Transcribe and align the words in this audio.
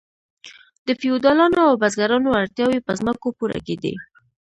د 0.85 0.87
فیوډالانو 0.99 1.59
او 1.69 1.73
بزګرانو 1.81 2.37
اړتیاوې 2.41 2.79
په 2.85 2.91
ځمکو 2.99 3.27
پوره 3.37 3.59
کیدې. 3.67 3.93